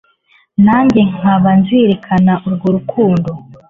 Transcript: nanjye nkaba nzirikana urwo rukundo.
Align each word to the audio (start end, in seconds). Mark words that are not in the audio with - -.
nanjye 0.65 1.01
nkaba 1.11 1.49
nzirikana 1.61 2.33
urwo 2.45 2.67
rukundo. 2.75 3.29